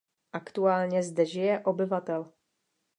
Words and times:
Aktuálně 0.31 1.03
zde 1.03 1.25
žije 1.25 1.59
obyvatel. 1.59 2.31